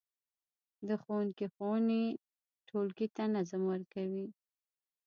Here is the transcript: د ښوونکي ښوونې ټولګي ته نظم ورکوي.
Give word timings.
د 0.87 0.89
ښوونکي 1.01 1.45
ښوونې 1.53 2.03
ټولګي 2.67 3.07
ته 3.15 3.23
نظم 3.35 3.61
ورکوي. 3.71 4.25